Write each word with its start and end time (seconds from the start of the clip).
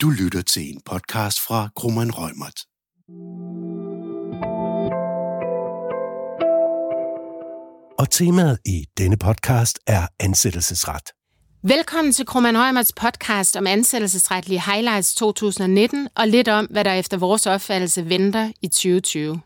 Du 0.00 0.10
lytter 0.10 0.42
til 0.42 0.62
en 0.62 0.80
podcast 0.84 1.40
fra 1.40 1.68
Krummeren 1.76 2.10
Rømert. 2.14 2.60
Og 7.98 8.10
temaet 8.10 8.58
i 8.66 8.84
denne 8.98 9.16
podcast 9.16 9.78
er 9.86 10.06
ansættelsesret. 10.20 11.02
Velkommen 11.62 12.12
til 12.12 12.26
Kroman 12.26 12.58
Rømerts 12.58 12.92
podcast 12.92 13.56
om 13.56 13.66
ansættelsesretlige 13.66 14.60
highlights 14.60 15.14
2019 15.14 16.08
og 16.16 16.28
lidt 16.28 16.48
om, 16.48 16.64
hvad 16.70 16.84
der 16.84 16.92
efter 16.92 17.16
vores 17.16 17.46
opfattelse 17.46 18.08
venter 18.08 18.52
i 18.62 18.68
2020. 18.68 19.40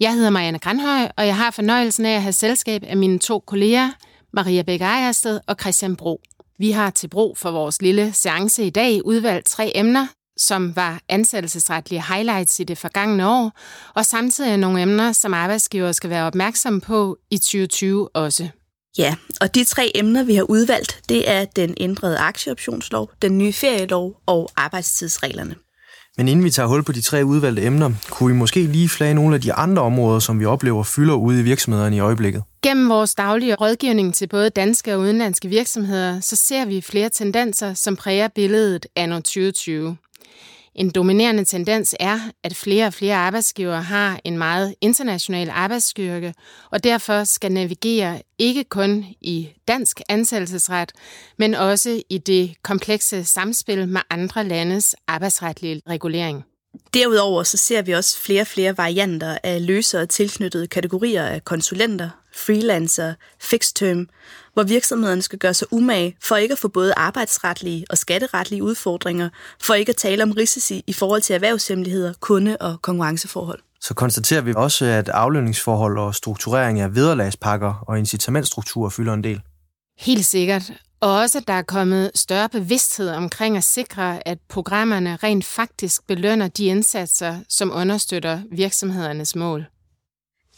Jeg 0.00 0.14
hedder 0.14 0.30
Marianne 0.30 0.58
Granhøj, 0.58 1.08
og 1.16 1.26
jeg 1.26 1.36
har 1.36 1.50
fornøjelsen 1.50 2.06
af 2.06 2.14
at 2.14 2.22
have 2.22 2.32
selskab 2.32 2.82
af 2.86 2.96
mine 2.96 3.18
to 3.18 3.38
kolleger, 3.38 3.90
Maria 4.32 4.62
Bæk 4.62 4.80
Ejersted 4.80 5.40
og 5.46 5.56
Christian 5.60 5.96
Bro. 5.96 6.20
Vi 6.58 6.70
har 6.70 6.90
til 6.90 7.08
brug 7.08 7.38
for 7.38 7.50
vores 7.50 7.82
lille 7.82 8.12
seance 8.12 8.64
i 8.64 8.70
dag 8.70 9.06
udvalgt 9.06 9.46
tre 9.46 9.72
emner, 9.74 10.06
som 10.36 10.76
var 10.76 11.00
ansættelsesretlige 11.08 12.02
highlights 12.02 12.60
i 12.60 12.64
det 12.64 12.78
forgangne 12.78 13.28
år, 13.28 13.52
og 13.94 14.06
samtidig 14.06 14.56
nogle 14.56 14.82
emner, 14.82 15.12
som 15.12 15.34
arbejdsgiver 15.34 15.92
skal 15.92 16.10
være 16.10 16.26
opmærksomme 16.26 16.80
på 16.80 17.18
i 17.30 17.38
2020 17.38 18.16
også. 18.16 18.48
Ja, 18.98 19.14
og 19.40 19.54
de 19.54 19.64
tre 19.64 19.90
emner, 19.94 20.22
vi 20.22 20.34
har 20.34 20.42
udvalgt, 20.42 21.02
det 21.08 21.30
er 21.30 21.44
den 21.44 21.74
ændrede 21.80 22.18
aktieoptionslov, 22.18 23.10
den 23.22 23.38
nye 23.38 23.52
ferielov 23.52 24.20
og 24.26 24.50
arbejdstidsreglerne. 24.56 25.54
Men 26.16 26.28
inden 26.28 26.44
vi 26.44 26.50
tager 26.50 26.66
hul 26.66 26.82
på 26.82 26.92
de 26.92 27.00
tre 27.00 27.24
udvalgte 27.24 27.62
emner, 27.62 27.90
kunne 28.10 28.32
vi 28.32 28.38
måske 28.38 28.62
lige 28.62 28.88
flage 28.88 29.14
nogle 29.14 29.34
af 29.34 29.40
de 29.40 29.52
andre 29.52 29.82
områder, 29.82 30.18
som 30.18 30.40
vi 30.40 30.44
oplever 30.44 30.82
fylder 30.82 31.14
ude 31.14 31.40
i 31.40 31.42
virksomhederne 31.42 31.96
i 31.96 32.00
øjeblikket. 32.00 32.42
Gennem 32.62 32.88
vores 32.88 33.14
daglige 33.14 33.54
rådgivning 33.54 34.14
til 34.14 34.26
både 34.28 34.50
danske 34.50 34.94
og 34.94 35.00
udenlandske 35.00 35.48
virksomheder, 35.48 36.20
så 36.20 36.36
ser 36.36 36.64
vi 36.64 36.80
flere 36.80 37.08
tendenser, 37.08 37.74
som 37.74 37.96
præger 37.96 38.28
billedet 38.28 38.86
anno 38.96 39.16
2020. 39.16 39.96
En 40.74 40.90
dominerende 40.90 41.44
tendens 41.44 41.94
er, 42.00 42.18
at 42.42 42.56
flere 42.56 42.86
og 42.86 42.94
flere 42.94 43.16
arbejdsgivere 43.16 43.82
har 43.82 44.20
en 44.24 44.38
meget 44.38 44.74
international 44.80 45.50
arbejdsstyrke, 45.50 46.34
og 46.70 46.84
derfor 46.84 47.24
skal 47.24 47.52
navigere 47.52 48.22
ikke 48.38 48.64
kun 48.64 49.04
i 49.20 49.48
dansk 49.68 50.00
ansættelsesret, 50.08 50.92
men 51.38 51.54
også 51.54 52.02
i 52.10 52.18
det 52.18 52.54
komplekse 52.62 53.24
samspil 53.24 53.88
med 53.88 54.00
andre 54.10 54.44
landes 54.44 54.94
arbejdsretlige 55.06 55.82
regulering. 55.88 56.44
Derudover 56.94 57.42
så 57.42 57.56
ser 57.56 57.82
vi 57.82 57.92
også 57.92 58.18
flere 58.18 58.40
og 58.40 58.46
flere 58.46 58.78
varianter 58.78 59.38
af 59.42 59.66
løsere 59.66 60.06
tilknyttede 60.06 60.66
kategorier 60.66 61.26
af 61.26 61.44
konsulenter, 61.44 62.10
freelancer, 62.34 63.14
fixed 63.40 63.74
term, 63.74 64.08
hvor 64.54 64.62
virksomhederne 64.62 65.22
skal 65.22 65.38
gøre 65.38 65.54
sig 65.54 65.72
umage 65.72 66.16
for 66.22 66.36
ikke 66.36 66.52
at 66.52 66.58
få 66.58 66.68
både 66.68 66.94
arbejdsretlige 66.96 67.84
og 67.90 67.98
skatteretlige 67.98 68.62
udfordringer, 68.62 69.28
for 69.62 69.74
ikke 69.74 69.90
at 69.90 69.96
tale 69.96 70.22
om 70.22 70.30
risici 70.30 70.84
i 70.86 70.92
forhold 70.92 71.22
til 71.22 71.34
erhvervshemmeligheder, 71.34 72.12
kunde- 72.20 72.56
og 72.60 72.82
konkurrenceforhold. 72.82 73.60
Så 73.80 73.94
konstaterer 73.94 74.40
vi 74.40 74.52
også, 74.56 74.84
at 74.84 75.08
aflønningsforhold 75.08 75.98
og 75.98 76.14
strukturering 76.14 76.80
af 76.80 76.94
vederlagspakker 76.94 77.84
og 77.88 77.98
incitamentstrukturer 77.98 78.90
fylder 78.90 79.12
en 79.12 79.24
del. 79.24 79.40
Helt 79.98 80.24
sikkert. 80.24 80.62
Og 81.04 81.18
også, 81.18 81.38
at 81.38 81.46
der 81.46 81.52
er 81.52 81.62
kommet 81.62 82.10
større 82.14 82.48
bevidsthed 82.48 83.10
omkring 83.10 83.56
at 83.56 83.64
sikre, 83.64 84.28
at 84.28 84.38
programmerne 84.48 85.16
rent 85.16 85.44
faktisk 85.44 86.06
belønner 86.06 86.48
de 86.48 86.64
indsatser, 86.64 87.38
som 87.48 87.72
understøtter 87.74 88.40
virksomhedernes 88.52 89.36
mål. 89.36 89.66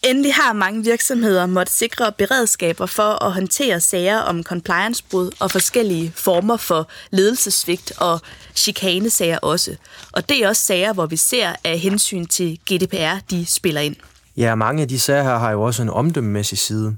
Endelig 0.05 0.34
har 0.34 0.53
mange 0.53 0.84
virksomheder 0.84 1.47
måtte 1.47 1.72
sikre 1.72 2.12
beredskaber 2.12 2.86
for 2.86 3.25
at 3.25 3.33
håndtere 3.33 3.80
sager 3.80 4.19
om 4.19 4.42
compliancebrud 4.42 5.30
og 5.41 5.50
forskellige 5.50 6.12
former 6.14 6.56
for 6.56 6.88
ledelsesvigt 7.10 7.92
og 7.98 8.20
chikanesager 8.55 9.38
også. 9.38 9.77
Og 10.12 10.28
det 10.28 10.44
er 10.44 10.48
også 10.48 10.62
sager, 10.62 10.92
hvor 10.92 11.06
vi 11.06 11.16
ser, 11.16 11.53
at 11.64 11.78
hensyn 11.78 12.27
til 12.27 12.58
GDPR 12.72 13.19
de 13.31 13.47
spiller 13.47 13.81
ind. 13.81 13.97
Ja, 14.36 14.55
mange 14.55 14.83
af 14.83 14.88
de 14.88 14.98
sager 14.98 15.22
her 15.22 15.38
har 15.38 15.50
jo 15.50 15.62
også 15.62 15.83
en 15.83 15.91
omdømmemæssig 15.91 16.58
side, 16.58 16.97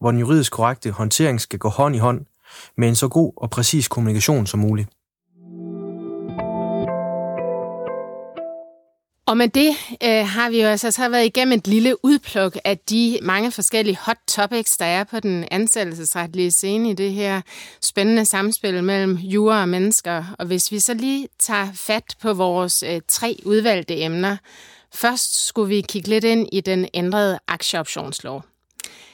hvor 0.00 0.10
den 0.10 0.20
juridisk 0.20 0.52
korrekte 0.52 0.90
håndtering 0.90 1.40
skal 1.40 1.58
gå 1.58 1.68
hånd 1.68 1.96
i 1.96 1.98
hånd 1.98 2.26
med 2.76 2.88
en 2.88 2.94
så 2.94 3.08
god 3.08 3.32
og 3.36 3.50
præcis 3.50 3.88
kommunikation 3.88 4.46
som 4.46 4.60
muligt. 4.60 4.88
Og 9.28 9.36
med 9.36 9.48
det 9.48 9.70
øh, 10.04 10.26
har 10.26 10.50
vi 10.50 10.62
jo 10.62 10.68
altså 10.68 10.90
så 10.90 11.08
været 11.08 11.24
igennem 11.24 11.58
et 11.58 11.66
lille 11.66 12.04
udpluk 12.04 12.56
af 12.64 12.78
de 12.78 13.18
mange 13.22 13.50
forskellige 13.52 13.98
hot 14.00 14.16
topics, 14.28 14.76
der 14.76 14.84
er 14.84 15.04
på 15.04 15.20
den 15.20 15.44
ansættelsesretlige 15.50 16.50
scene 16.50 16.90
i 16.90 16.94
det 16.94 17.12
her 17.12 17.40
spændende 17.80 18.24
samspil 18.24 18.84
mellem 18.84 19.16
jura 19.16 19.60
og 19.60 19.68
mennesker. 19.68 20.24
Og 20.38 20.46
hvis 20.46 20.72
vi 20.72 20.78
så 20.78 20.94
lige 20.94 21.28
tager 21.38 21.68
fat 21.74 22.16
på 22.22 22.32
vores 22.32 22.82
øh, 22.82 23.00
tre 23.08 23.36
udvalgte 23.44 24.00
emner. 24.00 24.36
Først 24.94 25.46
skulle 25.46 25.68
vi 25.68 25.80
kigge 25.80 26.08
lidt 26.08 26.24
ind 26.24 26.48
i 26.52 26.60
den 26.60 26.88
ændrede 26.94 27.38
aktieoptionslov. 27.48 28.44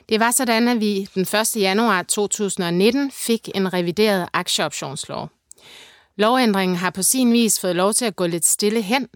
Det 0.09 0.20
var 0.20 0.31
sådan, 0.31 0.69
at 0.69 0.81
vi 0.81 1.09
den 1.15 1.22
1. 1.22 1.56
januar 1.56 2.03
2019 2.03 3.10
fik 3.10 3.48
en 3.54 3.72
revideret 3.72 4.28
aktieoptionslov. 4.32 5.28
Lovændringen 6.16 6.76
har 6.76 6.91
på 6.91 7.03
sin 7.03 7.32
vis 7.32 7.60
fået 7.60 7.76
lov 7.76 7.92
til 7.92 8.04
at 8.04 8.16
gå 8.16 8.26
lidt 8.26 8.47
stille 8.47 8.82
hen, 8.82 9.09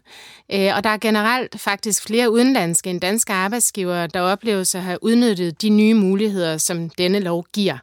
øh, 0.52 0.70
og 0.76 0.84
der 0.84 0.90
er 0.90 0.98
generelt 0.98 1.60
faktisk 1.60 2.02
flere 2.06 2.32
udenlandske 2.32 2.90
end 2.90 3.00
danske 3.00 3.32
arbejdsgivere, 3.32 4.06
der 4.06 4.20
oplever 4.20 4.60
at 4.60 4.82
have 4.82 4.98
udnyttet 5.02 5.62
de 5.62 5.68
nye 5.68 5.94
muligheder, 5.94 6.56
som 6.56 6.90
denne 6.90 7.20
lov 7.20 7.46
giver. 7.52 7.78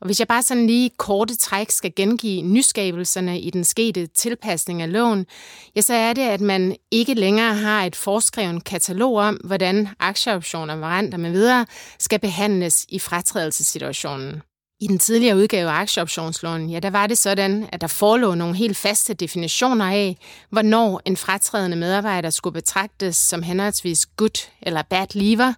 Og 0.00 0.06
hvis 0.06 0.18
jeg 0.18 0.28
bare 0.28 0.42
sådan 0.42 0.66
lige 0.66 0.90
korte 0.96 1.36
træk 1.36 1.70
skal 1.70 1.92
gengive 1.96 2.42
nyskabelserne 2.42 3.40
i 3.40 3.50
den 3.50 3.64
skete 3.64 4.06
tilpasning 4.06 4.82
af 4.82 4.92
loven, 4.92 5.26
ja, 5.76 5.80
så 5.80 5.94
er 5.94 6.12
det, 6.12 6.22
at 6.22 6.40
man 6.40 6.76
ikke 6.90 7.14
længere 7.14 7.54
har 7.54 7.84
et 7.84 7.96
forskrevet 7.96 8.64
katalog 8.64 9.16
om, 9.16 9.34
hvordan 9.34 9.88
aktieoptioner, 9.98 10.76
varianter 10.76 11.18
med 11.18 11.30
videre 11.30 11.66
skal 11.98 12.18
behandles 12.18 12.86
i 12.88 12.98
fratrædelsessituationen. 12.98 14.42
I 14.82 14.86
den 14.86 14.98
tidligere 14.98 15.36
udgave 15.36 15.70
af 15.70 15.74
aktieoptionsloven, 15.74 16.70
ja, 16.70 16.78
der 16.78 16.90
var 16.90 17.06
det 17.06 17.18
sådan, 17.18 17.68
at 17.72 17.80
der 17.80 17.86
forelå 17.86 18.34
nogle 18.34 18.56
helt 18.56 18.76
faste 18.76 19.14
definitioner 19.14 19.84
af, 19.84 20.16
hvornår 20.50 21.00
en 21.04 21.16
fratrædende 21.16 21.76
medarbejder 21.76 22.30
skulle 22.30 22.54
betragtes 22.54 23.16
som 23.16 23.42
henholdsvis 23.42 24.06
good 24.06 24.48
eller 24.62 24.82
bad 24.82 25.06
leaver. 25.14 25.54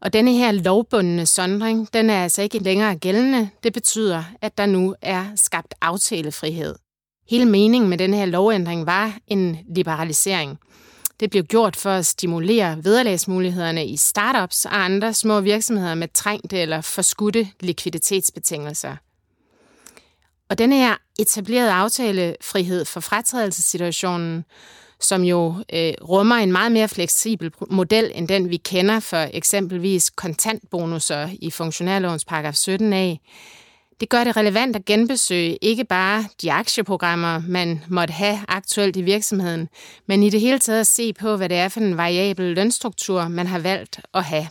Og 0.00 0.12
denne 0.12 0.32
her 0.32 0.52
lovbundne 0.52 1.26
sondring, 1.26 1.88
den 1.92 2.10
er 2.10 2.22
altså 2.22 2.42
ikke 2.42 2.58
længere 2.58 2.96
gældende. 2.96 3.50
Det 3.62 3.72
betyder, 3.72 4.24
at 4.40 4.58
der 4.58 4.66
nu 4.66 4.94
er 5.02 5.26
skabt 5.36 5.74
aftalefrihed. 5.80 6.74
Hele 7.28 7.46
meningen 7.46 7.90
med 7.90 7.98
denne 7.98 8.16
her 8.16 8.26
lovændring 8.26 8.86
var 8.86 9.18
en 9.26 9.58
liberalisering. 9.68 10.58
Det 11.20 11.30
blev 11.30 11.44
gjort 11.44 11.76
for 11.76 11.90
at 11.90 12.06
stimulere 12.06 12.84
vederlagsmulighederne 12.84 13.86
i 13.86 13.96
startups 13.96 14.64
og 14.64 14.84
andre 14.84 15.14
små 15.14 15.40
virksomheder 15.40 15.94
med 15.94 16.08
trængte 16.14 16.58
eller 16.58 16.80
forskudte 16.80 17.48
likviditetsbetingelser. 17.60 18.96
Og 20.48 20.58
denne 20.58 20.76
her 20.76 20.96
etablerede 21.18 21.72
aftalefrihed 21.72 22.84
for 22.84 23.00
fratrædelsessituationen, 23.00 24.44
som 25.00 25.22
jo 25.22 25.54
øh, 25.72 25.92
rummer 26.08 26.36
en 26.36 26.52
meget 26.52 26.72
mere 26.72 26.88
fleksibel 26.88 27.52
model 27.70 28.12
end 28.14 28.28
den, 28.28 28.50
vi 28.50 28.56
kender 28.56 29.00
for 29.00 29.28
eksempelvis 29.32 30.10
kontantbonusser 30.10 31.28
i 31.40 31.50
funktionærlovens 31.50 32.24
paragraf 32.24 32.54
17a, 32.54 33.16
det 34.00 34.08
gør 34.08 34.24
det 34.24 34.36
relevant 34.36 34.76
at 34.76 34.84
genbesøge 34.84 35.56
ikke 35.62 35.84
bare 35.84 36.24
de 36.42 36.52
aktieprogrammer, 36.52 37.42
man 37.48 37.84
måtte 37.88 38.12
have 38.12 38.38
aktuelt 38.48 38.96
i 38.96 39.02
virksomheden, 39.02 39.68
men 40.06 40.22
i 40.22 40.30
det 40.30 40.40
hele 40.40 40.58
taget 40.58 40.80
at 40.80 40.86
se 40.86 41.12
på, 41.12 41.36
hvad 41.36 41.48
det 41.48 41.56
er 41.56 41.68
for 41.68 41.80
en 41.80 41.96
variabel 41.96 42.54
lønstruktur, 42.54 43.28
man 43.28 43.46
har 43.46 43.58
valgt 43.58 44.00
at 44.14 44.24
have. 44.24 44.48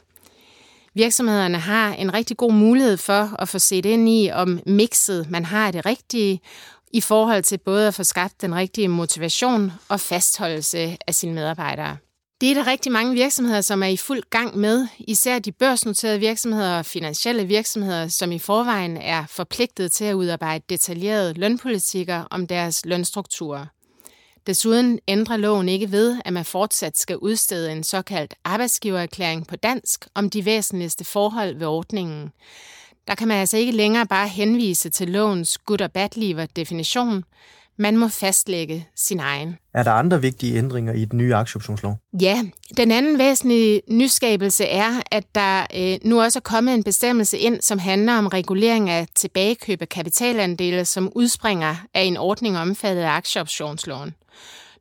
Virksomhederne 0.94 1.58
har 1.58 1.94
en 1.94 2.14
rigtig 2.14 2.38
god 2.38 2.54
mulighed 2.54 2.98
for 2.98 3.42
at 3.42 3.50
få 3.50 3.60
set 3.60 3.86
ind 3.86 4.10
i, 4.10 4.30
om 4.34 4.60
mixet, 4.66 5.30
man 5.30 5.46
har, 5.46 5.72
det 5.72 5.86
rigtige, 5.86 6.42
i 6.98 7.02
forhold 7.02 7.44
til 7.44 7.58
både 7.58 7.88
at 7.88 7.94
få 7.94 8.04
skabt 8.04 8.42
den 8.42 8.56
rigtige 8.56 8.88
motivation 8.88 9.72
og 9.90 10.00
fastholdelse 10.00 10.98
af 11.08 11.16
sine 11.16 11.34
medarbejdere. 11.34 11.98
Det 12.42 12.52
er 12.52 12.54
der 12.54 12.68
rigtig 12.68 12.92
mange 12.92 13.14
virksomheder, 13.14 13.62
som 13.62 13.84
er 13.84 13.88
i 13.88 13.98
fuld 13.98 14.24
gang 14.30 14.58
med, 14.58 14.88
især 15.00 15.40
de 15.40 15.52
børsnoterede 15.52 16.20
virksomheder 16.20 16.78
og 16.78 16.86
finansielle 16.86 17.46
virksomheder, 17.46 18.08
som 18.08 18.32
i 18.32 18.40
forvejen 18.40 18.98
er 18.98 19.26
forpligtet 19.30 19.92
til 19.92 20.06
at 20.06 20.14
udarbejde 20.14 20.64
detaljerede 20.70 21.34
lønpolitikker 21.34 22.24
om 22.32 22.48
deres 22.48 22.86
lønstrukturer. 22.86 23.66
Desuden 24.48 25.00
ændrer 25.08 25.38
loven 25.38 25.70
ikke 25.70 25.92
ved, 25.92 26.18
at 26.26 26.34
man 26.34 26.46
fortsat 26.46 26.98
skal 26.98 27.18
udstede 27.18 27.72
en 27.72 27.84
såkaldt 27.84 28.34
arbejdsgivererklæring 28.44 29.48
på 29.48 29.56
dansk 29.56 30.08
om 30.16 30.30
de 30.30 30.46
væsentligste 30.46 31.06
forhold 31.06 31.56
ved 31.56 31.68
ordningen. 31.68 32.32
Der 33.08 33.16
kan 33.16 33.28
man 33.28 33.38
altså 33.38 33.58
ikke 33.58 33.72
længere 33.72 34.06
bare 34.06 34.28
henvise 34.28 34.90
til 34.90 35.10
lovens 35.10 35.58
good 35.58 35.82
og 35.82 35.92
bad 35.92 36.48
definition, 36.56 37.24
Man 37.80 37.98
må 37.98 38.08
fastlægge 38.08 38.88
sin 38.96 39.20
egen. 39.20 39.58
Er 39.74 39.84
der 39.84 39.92
andre 39.92 40.22
vigtige 40.22 40.58
ændringer 40.58 40.94
i 40.94 41.06
den 41.06 41.18
nye 41.18 41.36
aktieoptionslov? 41.36 41.98
Ja, 42.22 42.44
den 42.78 42.92
anden 42.92 43.20
væsentlige 43.20 43.82
nyskabelse 43.90 44.66
er, 44.66 45.02
at 45.12 45.24
der 45.36 45.66
øh, 45.76 45.98
nu 46.04 46.22
også 46.22 46.40
er 46.40 46.42
kommet 46.42 46.74
en 46.74 46.84
bestemmelse 46.84 47.38
ind, 47.38 47.62
som 47.62 47.80
handler 47.80 48.18
om 48.18 48.28
regulering 48.28 48.90
af 48.90 49.08
tilbagekøb 49.16 49.82
af 49.82 49.90
kapitalandele, 49.90 50.86
som 50.86 51.12
udspringer 51.16 51.76
af 51.94 52.02
en 52.02 52.18
ordning 52.18 52.58
omfattet 52.58 53.02
af 53.02 53.10
aktieoptionsloven. 53.10 54.14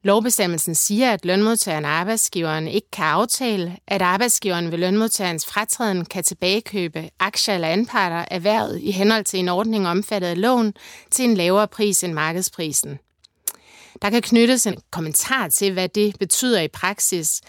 Lovbestemmelsen 0.06 0.74
siger, 0.74 1.12
at 1.12 1.24
lønmodtageren 1.24 1.84
og 1.84 1.90
arbejdsgiveren 1.90 2.68
ikke 2.68 2.90
kan 2.90 3.04
aftale, 3.04 3.76
at 3.86 4.02
arbejdsgiveren 4.02 4.70
ved 4.70 4.78
lønmodtagerens 4.78 5.46
fratræden 5.46 6.04
kan 6.04 6.24
tilbagekøbe 6.24 7.10
aktier 7.20 7.54
eller 7.54 7.68
anparter 7.68 8.24
erhvervet 8.30 8.80
i 8.80 8.90
henhold 8.90 9.24
til 9.24 9.38
en 9.38 9.48
ordning 9.48 9.88
omfattet 9.88 10.28
af 10.28 10.40
loven 10.40 10.74
til 11.10 11.24
en 11.24 11.34
lavere 11.34 11.68
pris 11.68 12.04
end 12.04 12.12
markedsprisen. 12.12 12.98
Der 14.02 14.10
kan 14.10 14.22
knyttes 14.22 14.66
en 14.66 14.76
kommentar 14.90 15.48
til, 15.48 15.72
hvad 15.72 15.88
det 15.88 16.18
betyder 16.18 16.60
i 16.60 16.68
praksis, 16.68 17.40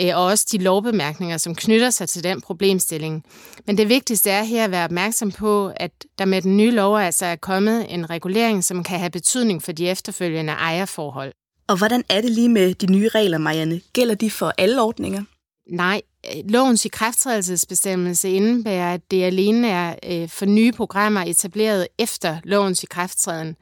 øh, 0.00 0.16
og 0.16 0.24
også 0.24 0.46
de 0.52 0.58
lovbemærkninger, 0.58 1.36
som 1.36 1.54
knytter 1.54 1.90
sig 1.90 2.08
til 2.08 2.24
den 2.24 2.40
problemstilling. 2.40 3.24
Men 3.66 3.78
det 3.78 3.88
vigtigste 3.88 4.30
er 4.30 4.42
her 4.42 4.64
at 4.64 4.70
være 4.70 4.84
opmærksom 4.84 5.32
på, 5.32 5.72
at 5.76 5.90
der 6.18 6.24
med 6.24 6.42
den 6.42 6.56
nye 6.56 6.70
lov 6.70 6.98
altså 6.98 7.26
er 7.26 7.36
kommet 7.36 7.94
en 7.94 8.10
regulering, 8.10 8.64
som 8.64 8.84
kan 8.84 8.98
have 8.98 9.10
betydning 9.10 9.62
for 9.62 9.72
de 9.72 9.88
efterfølgende 9.88 10.52
ejerforhold. 10.52 11.32
Og 11.68 11.76
hvordan 11.76 12.04
er 12.08 12.20
det 12.20 12.30
lige 12.30 12.48
med 12.48 12.74
de 12.74 12.92
nye 12.92 13.08
regler, 13.08 13.38
Marianne? 13.38 13.80
Gælder 13.92 14.14
de 14.14 14.30
for 14.30 14.52
alle 14.58 14.82
ordninger? 14.82 15.22
Nej, 15.70 16.02
lovens 16.44 16.84
ikrafttrædelsesbestemmelse 16.84 18.30
indebærer, 18.30 18.94
at 18.94 19.10
det 19.10 19.22
alene 19.22 19.68
er 19.68 19.94
øh, 20.04 20.28
for 20.28 20.46
nye 20.46 20.72
programmer 20.72 21.20
etableret 21.20 21.88
efter 21.98 22.38
lovens 22.44 22.82
ikrafttræden. 22.82 23.56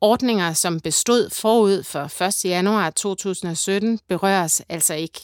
Ordninger, 0.00 0.52
som 0.52 0.80
bestod 0.80 1.30
forud 1.30 1.82
for 1.82 2.22
1. 2.24 2.44
januar 2.44 2.90
2017, 2.90 3.98
berøres 4.08 4.62
altså 4.68 4.94
ikke. 4.94 5.20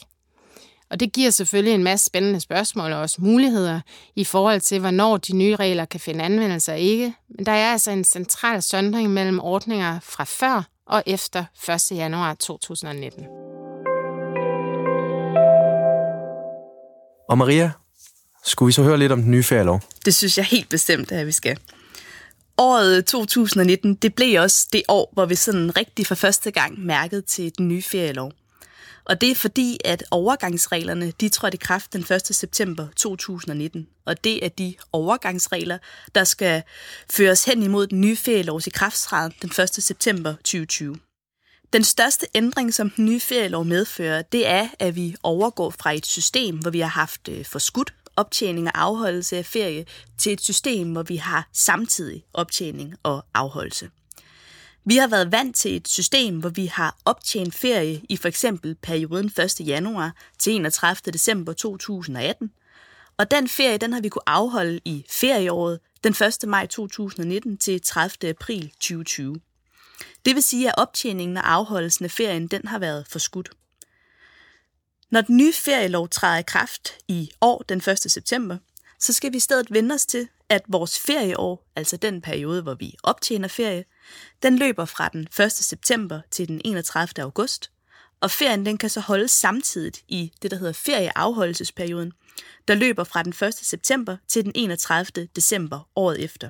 Og 0.89 0.99
det 0.99 1.13
giver 1.13 1.29
selvfølgelig 1.29 1.73
en 1.73 1.83
masse 1.83 2.05
spændende 2.05 2.39
spørgsmål 2.39 2.91
og 2.91 2.99
også 2.99 3.17
muligheder 3.19 3.81
i 4.15 4.23
forhold 4.23 4.61
til, 4.61 4.79
hvornår 4.79 5.17
de 5.17 5.35
nye 5.35 5.55
regler 5.55 5.85
kan 5.85 5.99
finde 5.99 6.23
anvendelse 6.23 6.71
og 6.71 6.79
ikke. 6.79 7.13
Men 7.29 7.45
der 7.45 7.51
er 7.51 7.71
altså 7.71 7.91
en 7.91 8.03
central 8.03 8.61
sondring 8.61 9.13
mellem 9.13 9.39
ordninger 9.39 9.99
fra 9.99 10.23
før 10.23 10.76
og 10.89 11.03
efter 11.05 11.45
1. 11.91 11.97
januar 11.97 12.33
2019. 12.33 13.25
Og 17.29 17.37
Maria, 17.37 17.71
skulle 18.45 18.67
vi 18.67 18.71
så 18.71 18.83
høre 18.83 18.97
lidt 18.97 19.11
om 19.11 19.21
den 19.21 19.31
nye 19.31 19.43
ferielov? 19.43 19.81
Det 20.05 20.15
synes 20.15 20.37
jeg 20.37 20.45
helt 20.45 20.69
bestemt, 20.69 21.11
at 21.11 21.27
vi 21.27 21.31
skal. 21.31 21.59
Året 22.57 23.05
2019, 23.05 23.95
det 23.95 24.15
blev 24.15 24.41
også 24.41 24.67
det 24.73 24.83
år, 24.87 25.09
hvor 25.13 25.25
vi 25.25 25.35
sådan 25.35 25.77
rigtig 25.77 26.07
for 26.07 26.15
første 26.15 26.51
gang 26.51 26.79
mærkede 26.79 27.21
til 27.21 27.57
den 27.57 27.67
nye 27.67 27.81
ferielov. 27.81 28.31
Og 29.07 29.21
det 29.21 29.31
er 29.31 29.35
fordi, 29.35 29.77
at 29.85 30.03
overgangsreglerne 30.11 31.11
de 31.11 31.29
trådte 31.29 31.55
i 31.55 31.59
kraft 31.63 31.93
den 31.93 32.01
1. 32.01 32.35
september 32.35 32.87
2019. 32.95 33.87
Og 34.05 34.23
det 34.23 34.45
er 34.45 34.49
de 34.49 34.75
overgangsregler, 34.91 35.77
der 36.15 36.23
skal 36.23 36.63
føres 37.09 37.45
hen 37.45 37.63
imod 37.63 37.87
den 37.87 38.01
nye 38.01 38.15
ferielovs 38.15 38.67
i 38.67 38.69
krafttræden 38.69 39.33
den 39.41 39.49
1. 39.63 39.69
september 39.69 40.33
2020. 40.33 40.97
Den 41.73 41.83
største 41.83 42.27
ændring, 42.35 42.73
som 42.73 42.89
den 42.89 43.05
nye 43.05 43.19
ferielov 43.19 43.65
medfører, 43.65 44.21
det 44.21 44.47
er, 44.47 44.67
at 44.79 44.95
vi 44.95 45.15
overgår 45.23 45.69
fra 45.69 45.93
et 45.93 46.05
system, 46.05 46.57
hvor 46.57 46.69
vi 46.69 46.79
har 46.79 46.87
haft 46.87 47.29
øh, 47.29 47.45
forskudt 47.45 47.93
optjening 48.15 48.67
og 48.67 48.81
afholdelse 48.81 49.37
af 49.37 49.45
ferie, 49.45 49.85
til 50.17 50.33
et 50.33 50.41
system, 50.41 50.91
hvor 50.91 51.03
vi 51.03 51.15
har 51.15 51.49
samtidig 51.53 52.23
optjening 52.33 52.95
og 53.03 53.25
afholdelse. 53.33 53.89
Vi 54.89 54.97
har 54.97 55.07
været 55.07 55.31
vant 55.31 55.55
til 55.55 55.75
et 55.75 55.87
system, 55.87 56.39
hvor 56.39 56.49
vi 56.49 56.65
har 56.65 56.97
optjent 57.05 57.55
ferie 57.55 58.01
i 58.09 58.17
for 58.17 58.27
eksempel 58.27 58.75
perioden 58.75 59.31
1. 59.59 59.67
januar 59.67 60.15
til 60.39 60.53
31. 60.53 61.11
december 61.13 61.53
2018. 61.53 62.51
Og 63.17 63.31
den 63.31 63.47
ferie, 63.47 63.77
den 63.77 63.93
har 63.93 64.01
vi 64.01 64.09
kunne 64.09 64.29
afholde 64.29 64.79
i 64.85 65.05
ferieåret 65.09 65.79
den 66.03 66.11
1. 66.11 66.47
maj 66.47 66.67
2019 66.67 67.57
til 67.57 67.81
30. 67.81 68.29
april 68.29 68.69
2020. 68.69 69.39
Det 70.25 70.35
vil 70.35 70.43
sige, 70.43 70.67
at 70.67 70.75
optjeningen 70.77 71.37
og 71.37 71.53
afholdelsen 71.53 72.05
af 72.05 72.11
ferien, 72.11 72.47
den 72.47 72.67
har 72.67 72.79
været 72.79 73.07
forskudt. 73.09 73.49
Når 75.09 75.21
den 75.21 75.37
nye 75.37 75.53
ferielov 75.53 76.09
træder 76.09 76.37
i 76.37 76.43
kraft 76.47 76.93
i 77.07 77.31
år 77.41 77.65
den 77.69 77.77
1. 77.77 77.99
september, 77.99 78.57
så 78.99 79.13
skal 79.13 79.31
vi 79.31 79.37
i 79.37 79.39
stedet 79.39 79.73
vende 79.73 79.95
os 79.95 80.05
til, 80.05 80.27
at 80.49 80.61
vores 80.67 80.99
ferieår, 80.99 81.71
altså 81.75 81.97
den 81.97 82.21
periode, 82.21 82.61
hvor 82.61 82.73
vi 82.73 82.95
optjener 83.03 83.47
ferie, 83.47 83.85
den 84.43 84.57
løber 84.57 84.85
fra 84.85 85.09
den 85.09 85.27
1. 85.39 85.51
september 85.51 86.21
til 86.31 86.47
den 86.47 86.61
31. 86.65 87.23
august, 87.23 87.71
og 88.21 88.31
ferien 88.31 88.65
den 88.65 88.77
kan 88.77 88.89
så 88.89 88.99
holdes 88.99 89.31
samtidig 89.31 89.93
i 90.07 90.31
det, 90.41 90.51
der 90.51 90.57
hedder 90.57 90.73
ferieafholdelsesperioden, 90.73 92.11
der 92.67 92.75
løber 92.75 93.03
fra 93.03 93.23
den 93.23 93.47
1. 93.47 93.53
september 93.53 94.17
til 94.27 94.43
den 94.43 94.51
31. 94.55 95.27
december 95.35 95.89
året 95.95 96.23
efter. 96.23 96.49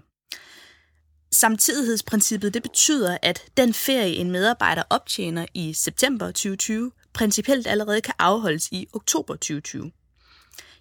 Samtidighedsprincippet 1.32 2.54
det 2.54 2.64
betyder, 2.64 3.18
at 3.22 3.44
den 3.58 3.74
ferie, 3.74 4.16
en 4.16 4.32
medarbejder 4.32 4.84
optjener 4.90 5.46
i 5.54 5.74
september 5.74 6.26
2020, 6.26 6.92
principielt 7.14 7.68
allerede 7.68 8.02
kan 8.02 8.14
afholdes 8.20 8.68
i 8.72 8.88
oktober 8.94 9.36
2020. 9.36 9.92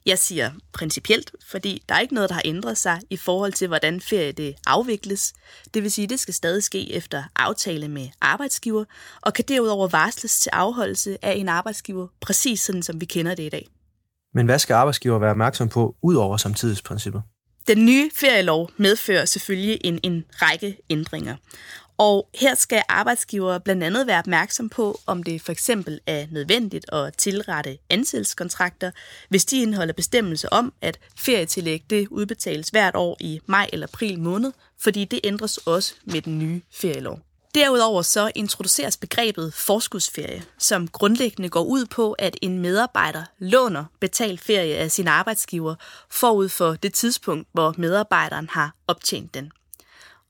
Jeg 0.07 0.19
siger 0.19 0.51
principielt, 0.73 1.31
fordi 1.51 1.83
der 1.89 1.95
er 1.95 2.01
ikke 2.01 2.15
noget, 2.15 2.31
der 2.31 2.35
har 2.35 2.43
ændret 2.45 2.79
sig 2.79 3.01
i 3.11 3.17
forhold 3.17 3.53
til, 3.53 3.69
hvordan 3.69 4.01
ferie 4.01 4.33
det 4.33 4.55
afvikles. 4.67 5.33
Det 5.75 5.83
vil 5.83 5.93
sige, 5.93 6.05
at 6.05 6.11
det 6.11 6.21
skal 6.21 6.35
stadig 6.35 6.63
ske 6.63 6.93
efter 6.93 7.23
aftale 7.37 7.89
med 7.89 8.09
arbejdsgiver, 8.21 8.85
og 9.21 9.35
kan 9.35 9.45
derudover 9.49 9.89
varsles 9.89 10.41
til 10.41 10.51
afholdelse 10.53 11.25
af 11.25 11.33
en 11.33 11.49
arbejdsgiver, 11.49 12.07
præcis 12.21 12.61
sådan 12.61 12.83
som 12.83 13.01
vi 13.01 13.05
kender 13.05 13.35
det 13.35 13.43
i 13.43 13.49
dag. 13.49 13.69
Men 14.35 14.47
hvad 14.47 14.59
skal 14.59 14.75
arbejdsgiver 14.75 15.19
være 15.19 15.31
opmærksom 15.31 15.69
på, 15.69 15.97
ud 16.03 16.15
over 16.15 16.37
samtidighedsprincippet? 16.37 17.23
Den 17.69 17.85
nye 17.85 18.11
ferielov 18.15 18.71
medfører 18.77 19.25
selvfølgelig 19.25 19.79
en, 19.85 20.01
en 20.03 20.25
række 20.31 20.77
ændringer. 20.91 21.37
Og 21.99 22.29
her 22.35 22.55
skal 22.55 22.83
arbejdsgiver 22.89 23.59
blandt 23.59 23.83
andet 23.83 24.07
være 24.07 24.19
opmærksom 24.19 24.69
på, 24.69 25.01
om 25.07 25.23
det 25.23 25.43
for 25.43 25.53
eksempel 25.53 26.01
er 26.07 26.27
nødvendigt 26.31 26.93
at 26.93 27.17
tilrette 27.17 27.79
ansættelseskontrakter, 27.91 28.91
hvis 29.29 29.45
de 29.45 29.63
indeholder 29.63 29.93
bestemmelser 29.93 30.49
om, 30.49 30.73
at 30.81 30.99
ferietillæg 31.19 31.85
det 31.91 32.09
udbetales 32.09 32.69
hvert 32.69 32.97
år 32.97 33.17
i 33.21 33.41
maj 33.47 33.71
eller 33.73 33.87
april 33.87 34.21
måned, 34.21 34.53
fordi 34.79 35.05
det 35.05 35.21
ændres 35.25 35.57
også 35.59 35.95
med 36.05 36.23
den 36.23 36.39
nye 36.39 36.61
ferielov. 36.71 37.21
Derudover 37.55 38.03
så 38.03 38.31
introduceres 38.35 38.97
begrebet 38.97 39.55
forskudsferie, 39.55 40.43
som 40.59 40.89
grundlæggende 40.89 41.49
går 41.49 41.65
ud 41.65 41.87
på, 41.87 42.13
at 42.13 42.37
en 42.43 42.59
medarbejder 42.59 43.25
låner 43.39 43.85
betalt 44.01 44.41
ferie 44.41 44.77
af 44.77 44.91
sin 44.91 45.09
arbejdsgiver 45.09 45.75
forud 46.11 46.49
for 46.49 46.73
det 46.73 46.95
tidspunkt, 46.95 47.49
hvor 47.53 47.75
medarbejderen 47.79 48.49
har 48.49 48.75
optjent 48.87 49.35
den. 49.35 49.53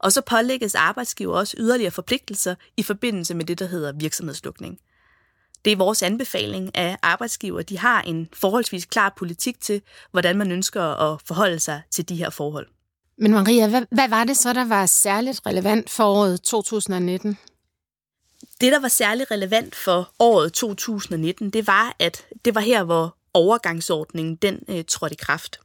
Og 0.07 0.13
så 0.13 0.21
pålægges 0.21 0.75
arbejdsgiver 0.75 1.39
også 1.39 1.57
yderligere 1.59 1.91
forpligtelser 1.91 2.55
i 2.77 2.83
forbindelse 2.83 3.35
med 3.35 3.45
det, 3.45 3.59
der 3.59 3.67
hedder 3.67 3.93
virksomhedslukning. 3.93 4.79
Det 5.65 5.73
er 5.73 5.77
vores 5.77 6.03
anbefaling 6.03 6.77
af 6.77 6.97
arbejdsgiver. 7.03 7.63
De 7.63 7.79
har 7.79 8.03
en 8.03 8.29
forholdsvis 8.33 8.85
klar 8.85 9.15
politik 9.17 9.61
til, 9.61 9.83
hvordan 10.11 10.37
man 10.37 10.53
ønsker 10.53 10.83
at 10.83 11.21
forholde 11.27 11.61
sig 11.61 11.83
til 11.91 12.09
de 12.09 12.17
her 12.17 12.31
forhold. 12.31 12.67
Men 13.19 13.33
Maria, 13.33 13.69
hvad, 13.69 13.83
hvad 13.91 14.09
var 14.09 14.25
det 14.25 14.37
så, 14.37 14.53
der 14.53 14.65
var 14.65 14.87
særligt 14.87 15.41
relevant 15.47 15.91
for 15.91 16.05
året 16.05 16.41
2019? 16.43 17.39
Det, 18.61 18.73
der 18.73 18.81
var 18.81 18.89
særligt 18.89 19.31
relevant 19.31 19.75
for 19.75 20.11
året 20.19 20.53
2019, 20.53 21.51
det 21.51 21.67
var, 21.67 21.97
at 21.99 22.27
det 22.45 22.55
var 22.55 22.61
her, 22.61 22.85
hvor 22.85 23.17
overgangsordningen 23.35 24.37
den 24.37 24.61
øh, 24.69 24.85
trådte 24.85 25.15
i 25.15 25.19
kraft. 25.21 25.61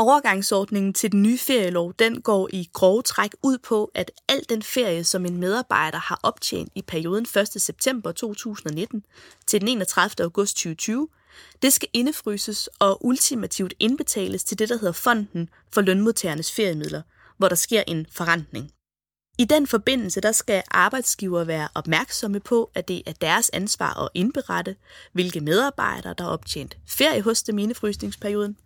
Overgangsordningen 0.00 0.92
til 0.92 1.12
den 1.12 1.22
nye 1.22 1.38
ferielov, 1.38 1.94
den 1.98 2.20
går 2.20 2.48
i 2.52 2.70
grove 2.72 3.02
træk 3.02 3.30
ud 3.42 3.58
på, 3.58 3.90
at 3.94 4.10
al 4.28 4.44
den 4.48 4.62
ferie, 4.62 5.04
som 5.04 5.26
en 5.26 5.36
medarbejder 5.36 5.98
har 5.98 6.20
optjent 6.22 6.72
i 6.74 6.82
perioden 6.82 7.26
1. 7.36 7.62
september 7.62 8.12
2019 8.12 9.04
til 9.46 9.60
den 9.60 9.68
31. 9.68 10.24
august 10.24 10.56
2020, 10.56 11.08
det 11.62 11.72
skal 11.72 11.88
indefryses 11.92 12.68
og 12.78 13.06
ultimativt 13.06 13.74
indbetales 13.78 14.44
til 14.44 14.58
det, 14.58 14.68
der 14.68 14.78
hedder 14.78 14.92
Fonden 14.92 15.48
for 15.72 15.80
Lønmodtagernes 15.80 16.52
Feriemidler, 16.52 17.02
hvor 17.38 17.48
der 17.48 17.56
sker 17.56 17.82
en 17.86 18.06
forrentning. 18.12 18.70
I 19.38 19.44
den 19.44 19.66
forbindelse 19.66 20.20
der 20.20 20.32
skal 20.32 20.62
arbejdsgiver 20.70 21.44
være 21.44 21.68
opmærksomme 21.74 22.40
på, 22.40 22.70
at 22.74 22.88
det 22.88 23.02
er 23.06 23.12
deres 23.12 23.50
ansvar 23.52 24.02
at 24.04 24.08
indberette, 24.14 24.76
hvilke 25.12 25.40
medarbejdere, 25.40 26.14
der 26.18 26.24
har 26.24 26.30
optjent 26.30 26.76
ferie 26.86 27.22
hos 27.22 27.42
dem 27.42 27.58
i 27.58 27.62
indefrysningsperioden, 27.62 28.56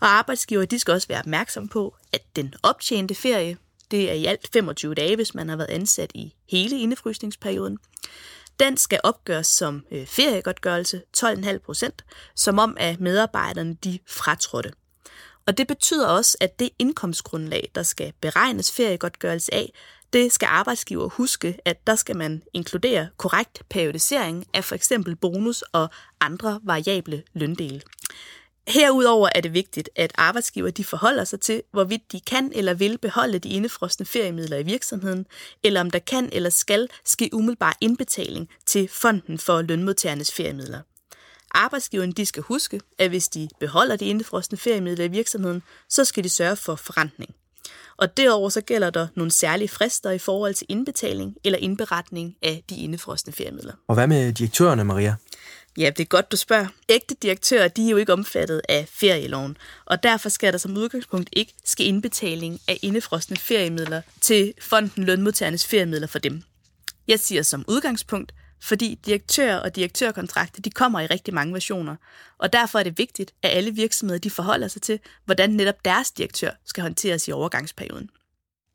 og 0.00 0.08
arbejdsgiver 0.08 0.64
de 0.64 0.78
skal 0.78 0.94
også 0.94 1.08
være 1.08 1.18
opmærksom 1.18 1.68
på, 1.68 1.96
at 2.12 2.22
den 2.36 2.54
optjente 2.62 3.14
ferie, 3.14 3.56
det 3.90 4.10
er 4.10 4.14
i 4.14 4.24
alt 4.24 4.48
25 4.52 4.94
dage, 4.94 5.16
hvis 5.16 5.34
man 5.34 5.48
har 5.48 5.56
været 5.56 5.70
ansat 5.70 6.10
i 6.14 6.34
hele 6.48 6.78
indefrysningsperioden, 6.78 7.78
den 8.60 8.76
skal 8.76 9.00
opgøres 9.02 9.46
som 9.46 9.84
øh, 9.90 10.06
feriegodtgørelse 10.06 11.02
12,5 11.16 11.58
procent, 11.58 12.04
som 12.34 12.58
om 12.58 12.76
at 12.80 13.00
medarbejderne 13.00 13.74
de 13.74 13.98
fratrådte. 14.06 14.72
Og 15.46 15.58
det 15.58 15.66
betyder 15.66 16.06
også, 16.06 16.36
at 16.40 16.58
det 16.58 16.70
indkomstgrundlag, 16.78 17.70
der 17.74 17.82
skal 17.82 18.12
beregnes 18.20 18.72
feriegodtgørelse 18.72 19.54
af, 19.54 19.72
det 20.12 20.32
skal 20.32 20.46
arbejdsgiver 20.46 21.08
huske, 21.08 21.58
at 21.64 21.86
der 21.86 21.94
skal 21.94 22.16
man 22.16 22.42
inkludere 22.52 23.08
korrekt 23.16 23.62
periodisering 23.68 24.46
af 24.54 24.64
for 24.64 24.74
eksempel 24.74 25.16
bonus 25.16 25.62
og 25.62 25.88
andre 26.20 26.60
variable 26.62 27.22
løndele. 27.32 27.82
Herudover 28.68 29.28
er 29.34 29.40
det 29.40 29.54
vigtigt, 29.54 29.90
at 29.96 30.12
arbejdsgiver 30.14 30.70
de 30.70 30.84
forholder 30.84 31.24
sig 31.24 31.40
til, 31.40 31.62
hvorvidt 31.72 32.12
de 32.12 32.20
kan 32.20 32.52
eller 32.54 32.74
vil 32.74 32.98
beholde 32.98 33.38
de 33.38 33.48
indefrostende 33.48 34.10
feriemidler 34.10 34.56
i 34.56 34.62
virksomheden, 34.62 35.26
eller 35.62 35.80
om 35.80 35.90
der 35.90 35.98
kan 35.98 36.28
eller 36.32 36.50
skal 36.50 36.88
ske 37.04 37.30
umiddelbar 37.32 37.76
indbetaling 37.80 38.48
til 38.66 38.88
Fonden 38.88 39.38
for 39.38 39.62
Lønmodtagernes 39.62 40.32
Feriemidler. 40.32 40.80
Arbejdsgiveren 41.50 42.12
de 42.12 42.26
skal 42.26 42.42
huske, 42.42 42.80
at 42.98 43.08
hvis 43.08 43.28
de 43.28 43.48
beholder 43.60 43.96
de 43.96 44.04
indefrostende 44.04 44.60
feriemidler 44.60 45.04
i 45.04 45.08
virksomheden, 45.08 45.62
så 45.88 46.04
skal 46.04 46.24
de 46.24 46.28
sørge 46.28 46.56
for 46.56 46.74
forrentning. 46.74 47.34
Og 47.96 48.16
derover 48.16 48.48
så 48.48 48.60
gælder 48.60 48.90
der 48.90 49.06
nogle 49.14 49.32
særlige 49.32 49.68
frister 49.68 50.10
i 50.10 50.18
forhold 50.18 50.54
til 50.54 50.66
indbetaling 50.70 51.36
eller 51.44 51.58
indberetning 51.58 52.36
af 52.42 52.62
de 52.70 52.76
indefrostende 52.76 53.36
feriemidler. 53.36 53.72
Og 53.88 53.94
hvad 53.94 54.06
med 54.06 54.32
direktørerne, 54.32 54.84
Maria? 54.84 55.14
Ja, 55.78 55.90
det 55.90 56.00
er 56.00 56.08
godt, 56.08 56.32
du 56.32 56.36
spørger. 56.36 56.66
Ægte 56.88 57.14
direktører, 57.22 57.68
de 57.68 57.86
er 57.86 57.90
jo 57.90 57.96
ikke 57.96 58.12
omfattet 58.12 58.62
af 58.68 58.88
ferieloven, 58.88 59.56
og 59.84 60.02
derfor 60.02 60.28
skal 60.28 60.52
der 60.52 60.58
som 60.58 60.76
udgangspunkt 60.76 61.28
ikke 61.32 61.54
ske 61.64 61.84
indbetaling 61.84 62.60
af 62.68 62.78
indefrostende 62.82 63.40
feriemidler 63.40 64.02
til 64.20 64.54
fonden 64.60 65.04
lønmodtagernes 65.04 65.66
feriemidler 65.66 66.06
for 66.06 66.18
dem. 66.18 66.42
Jeg 67.08 67.20
siger 67.20 67.42
som 67.42 67.64
udgangspunkt, 67.68 68.32
fordi 68.62 68.98
direktører 69.06 69.58
og 69.58 69.76
direktørkontrakter, 69.76 70.62
de 70.62 70.70
kommer 70.70 71.00
i 71.00 71.06
rigtig 71.06 71.34
mange 71.34 71.52
versioner, 71.52 71.96
og 72.38 72.52
derfor 72.52 72.78
er 72.78 72.82
det 72.82 72.98
vigtigt, 72.98 73.34
at 73.42 73.50
alle 73.56 73.70
virksomheder 73.74 74.20
de 74.20 74.30
forholder 74.30 74.68
sig 74.68 74.82
til, 74.82 75.00
hvordan 75.24 75.50
netop 75.50 75.84
deres 75.84 76.10
direktør 76.10 76.50
skal 76.66 76.82
håndteres 76.82 77.28
i 77.28 77.32
overgangsperioden. 77.32 78.10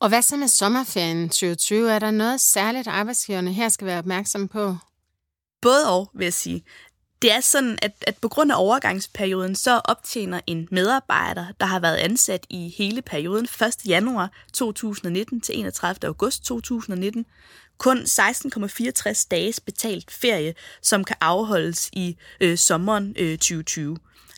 Og 0.00 0.08
hvad 0.08 0.22
så 0.22 0.36
med 0.36 0.48
sommerferien 0.48 1.28
2020? 1.28 1.92
Er 1.92 1.98
der 1.98 2.10
noget 2.10 2.40
særligt, 2.40 2.88
arbejdsgiverne 2.88 3.52
her 3.52 3.68
skal 3.68 3.86
være 3.86 3.98
opmærksom 3.98 4.48
på? 4.48 4.76
Både 5.62 5.90
og, 5.90 6.10
vil 6.14 6.24
jeg 6.24 6.34
sige. 6.34 6.64
Det 7.26 7.34
er 7.34 7.40
sådan, 7.40 7.78
at, 7.82 7.92
at 8.06 8.16
på 8.16 8.28
grund 8.28 8.52
af 8.52 8.56
overgangsperioden, 8.58 9.54
så 9.54 9.80
optjener 9.84 10.40
en 10.46 10.68
medarbejder, 10.70 11.46
der 11.60 11.66
har 11.66 11.80
været 11.80 11.96
ansat 11.96 12.46
i 12.50 12.74
hele 12.78 13.02
perioden 13.02 13.44
1. 13.44 13.76
januar 13.86 14.30
2019 14.52 15.40
til 15.40 15.58
31. 15.58 16.08
august 16.08 16.44
2019, 16.44 17.26
kun 17.78 17.98
16,64 17.98 19.26
dages 19.30 19.60
betalt 19.60 20.10
ferie, 20.10 20.54
som 20.82 21.04
kan 21.04 21.16
afholdes 21.20 21.90
i 21.92 22.16
øh, 22.40 22.58
sommeren 22.58 23.14
øh, 23.18 23.38
2020. 23.38 23.96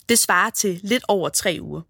Det 0.09 0.19
svarer 0.19 0.51
til 0.51 0.81
lidt 0.83 1.05
over 1.09 1.29
tre 1.29 1.59
uger. 1.61 1.81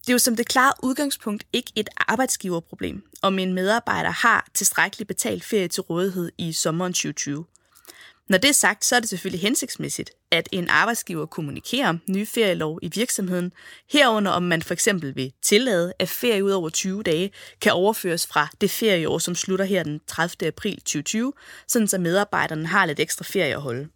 Det 0.00 0.08
er 0.08 0.12
jo 0.12 0.18
som 0.18 0.36
det 0.36 0.48
klare 0.48 0.72
udgangspunkt 0.82 1.44
ikke 1.52 1.72
et 1.76 1.88
arbejdsgiverproblem, 1.96 3.02
om 3.22 3.38
en 3.38 3.52
medarbejder 3.52 4.10
har 4.10 4.46
tilstrækkeligt 4.54 5.08
betalt 5.08 5.44
ferie 5.44 5.68
til 5.68 5.82
rådighed 5.82 6.32
i 6.38 6.52
sommeren 6.52 6.92
2020. 6.92 7.44
Når 8.28 8.38
det 8.38 8.48
er 8.48 8.54
sagt, 8.54 8.84
så 8.84 8.96
er 8.96 9.00
det 9.00 9.08
selvfølgelig 9.08 9.40
hensigtsmæssigt, 9.40 10.10
at 10.30 10.48
en 10.52 10.68
arbejdsgiver 10.68 11.26
kommunikerer 11.26 11.88
om 11.88 12.00
nye 12.10 12.26
ferielov 12.26 12.78
i 12.82 12.90
virksomheden, 12.94 13.52
herunder 13.90 14.30
om 14.30 14.42
man 14.42 14.62
for 14.62 14.74
eksempel 14.74 15.16
vil 15.16 15.32
tillade, 15.42 15.92
at 15.98 16.08
ferie 16.08 16.44
ud 16.44 16.50
over 16.50 16.68
20 16.68 17.02
dage 17.02 17.30
kan 17.60 17.72
overføres 17.72 18.26
fra 18.26 18.48
det 18.60 18.70
ferieår, 18.70 19.18
som 19.18 19.34
slutter 19.34 19.64
her 19.64 19.82
den 19.82 20.00
30. 20.06 20.48
april 20.48 20.76
2020, 20.76 21.32
sådan 21.68 21.88
så 21.88 21.98
medarbejderne 21.98 22.66
har 22.66 22.86
lidt 22.86 23.00
ekstra 23.00 23.24
ferie 23.24 23.54
at 23.54 23.60
holde. 23.60 23.88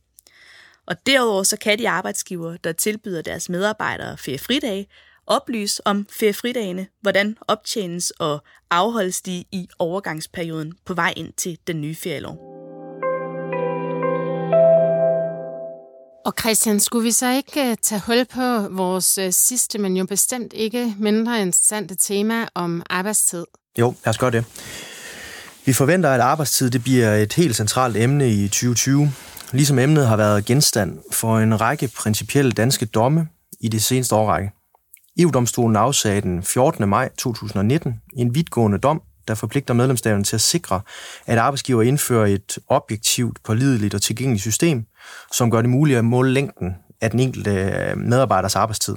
Og 0.87 1.06
derudover 1.06 1.42
så 1.42 1.56
kan 1.56 1.78
de 1.78 1.88
arbejdsgiver, 1.88 2.56
der 2.56 2.73
tilbyder 2.73 3.23
deres 3.23 3.49
medarbejdere 3.49 4.18
feriefridage, 4.18 4.87
oplyse 5.26 5.87
om 5.87 6.06
feriefridagene, 6.11 6.87
hvordan 7.00 7.37
optjenes 7.49 8.11
og 8.11 8.45
afholdes 8.71 9.23
de 9.23 9.45
i 9.52 9.68
overgangsperioden 9.78 10.75
på 10.85 10.95
vej 10.95 11.14
ind 11.16 11.33
til 11.33 11.59
den 11.66 11.80
nye 11.80 11.95
ferielov. 11.95 12.56
Og 16.26 16.33
Christian, 16.40 16.80
skulle 16.80 17.04
vi 17.04 17.12
så 17.12 17.33
ikke 17.33 17.71
øh, 17.71 17.76
tage 17.83 18.02
hul 18.06 18.25
på 18.35 18.68
vores 18.71 19.18
øh, 19.18 19.33
sidste, 19.33 19.78
men 19.78 19.97
jo 19.97 20.06
bestemt 20.06 20.52
ikke 20.52 20.95
mindre 20.99 21.40
interessante 21.40 21.95
tema 21.95 22.47
om 22.54 22.83
arbejdstid? 22.90 23.45
Jo, 23.78 23.95
lad 24.04 24.11
os 24.11 24.18
gøre 24.18 24.30
det. 24.30 24.45
Vi 25.64 25.73
forventer, 25.73 26.11
at 26.11 26.21
arbejdstid 26.21 26.71
det 26.71 26.83
bliver 26.83 27.14
et 27.14 27.33
helt 27.33 27.56
centralt 27.56 27.97
emne 27.97 28.30
i 28.30 28.49
2020, 28.49 29.12
ligesom 29.52 29.78
emnet 29.78 30.06
har 30.06 30.16
været 30.16 30.45
genstand 30.45 30.99
for 31.12 31.38
en 31.38 31.61
række 31.61 31.88
principielle 31.97 32.52
danske 32.52 32.87
domme 32.87 33.28
i 33.61 33.68
det 33.68 33.83
seneste 33.83 34.14
årrække. 34.14 34.50
EU-domstolen 35.18 35.76
afsagde 35.76 36.21
den 36.21 36.42
14. 36.42 36.88
maj 36.88 37.09
2019 37.18 37.95
en 38.16 38.35
vidtgående 38.35 38.78
dom, 38.78 39.02
der 39.28 39.35
forpligter 39.35 39.75
medlemsstaterne 39.75 40.25
til 40.25 40.37
at 40.37 40.40
sikre, 40.40 40.80
at 41.26 41.38
arbejdsgiver 41.38 41.83
indfører 41.83 42.26
et 42.26 42.59
objektivt, 42.68 43.38
pålideligt 43.45 43.95
og 43.95 44.02
tilgængeligt 44.02 44.42
system, 44.42 44.85
som 45.33 45.50
gør 45.50 45.61
det 45.61 45.71
muligt 45.71 45.99
at 45.99 46.04
måle 46.04 46.33
længden 46.33 46.75
af 47.00 47.11
den 47.11 47.21
enkelte 47.21 47.50
øh, 47.50 47.99
medarbejders 47.99 48.56
arbejdstid. 48.56 48.97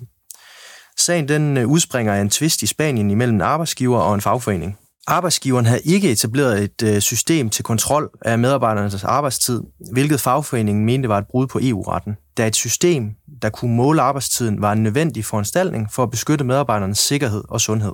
Sagen 0.97 1.27
den 1.27 1.57
øh, 1.57 1.67
udspringer 1.67 2.13
af 2.13 2.21
en 2.21 2.29
tvist 2.29 2.61
i 2.61 2.67
Spanien 2.67 3.11
imellem 3.11 3.35
en 3.35 3.41
arbejdsgiver 3.41 3.99
og 3.99 4.15
en 4.15 4.21
fagforening. 4.21 4.77
Arbejdsgiveren 5.07 5.65
havde 5.65 5.81
ikke 5.81 6.11
etableret 6.11 6.63
et 6.63 6.83
øh, 6.83 7.01
system 7.01 7.49
til 7.49 7.63
kontrol 7.63 8.09
af 8.21 8.39
medarbejdernes 8.39 9.03
arbejdstid, 9.03 9.61
hvilket 9.91 10.21
fagforeningen 10.21 10.85
mente 10.85 11.09
var 11.09 11.17
et 11.17 11.27
brud 11.27 11.47
på 11.47 11.59
EU-retten, 11.61 12.17
da 12.37 12.47
et 12.47 12.55
system, 12.55 13.11
der 13.41 13.49
kunne 13.49 13.75
måle 13.75 14.01
arbejdstiden, 14.01 14.61
var 14.61 14.71
en 14.71 14.83
nødvendig 14.83 15.25
foranstaltning 15.25 15.87
for 15.91 16.03
at 16.03 16.11
beskytte 16.11 16.45
medarbejdernes 16.45 16.99
sikkerhed 16.99 17.43
og 17.49 17.61
sundhed. 17.61 17.91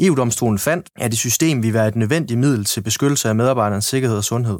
EU-domstolen 0.00 0.58
fandt, 0.58 0.88
at 0.96 1.10
det 1.10 1.18
system 1.18 1.62
ville 1.62 1.74
være 1.74 1.88
et 1.88 1.96
nødvendigt 1.96 2.40
middel 2.40 2.64
til 2.64 2.80
beskyttelse 2.80 3.28
af 3.28 3.34
medarbejdernes 3.34 3.84
sikkerhed 3.84 4.16
og 4.16 4.24
sundhed. 4.24 4.58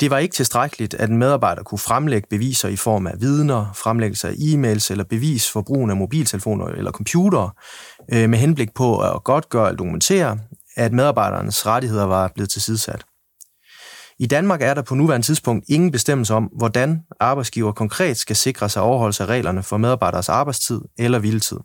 Det 0.00 0.10
var 0.10 0.18
ikke 0.18 0.34
tilstrækkeligt, 0.34 0.94
at 0.94 1.10
en 1.10 1.16
medarbejder 1.16 1.62
kunne 1.62 1.78
fremlægge 1.78 2.26
beviser 2.30 2.68
i 2.68 2.76
form 2.76 3.06
af 3.06 3.14
vidner, 3.20 3.72
fremlæggelse 3.74 4.28
af 4.28 4.32
e-mails 4.32 4.90
eller 4.90 5.04
bevis 5.04 5.50
for 5.50 5.62
brugen 5.62 5.90
af 5.90 5.96
mobiltelefoner 5.96 6.66
eller 6.66 6.90
computere, 6.90 7.50
øh, 8.12 8.30
med 8.30 8.38
henblik 8.38 8.74
på 8.74 9.00
at 9.00 9.24
godtgøre 9.24 9.66
eller 9.68 9.76
dokumentere, 9.76 10.38
at 10.76 10.92
medarbejdernes 10.92 11.66
rettigheder 11.66 12.04
var 12.04 12.30
blevet 12.34 12.50
tilsidesat. 12.50 13.04
I 14.18 14.26
Danmark 14.26 14.62
er 14.62 14.74
der 14.74 14.82
på 14.82 14.94
nuværende 14.94 15.26
tidspunkt 15.26 15.64
ingen 15.68 15.90
bestemmelse 15.90 16.34
om, 16.34 16.44
hvordan 16.44 17.00
arbejdsgiver 17.20 17.72
konkret 17.72 18.16
skal 18.16 18.36
sikre 18.36 18.68
sig 18.68 18.82
overholdelse 18.82 19.22
af 19.22 19.26
reglerne 19.26 19.62
for 19.62 19.76
medarbejderes 19.76 20.28
arbejdstid 20.28 20.80
eller 20.98 21.18
hviletid. 21.18 21.58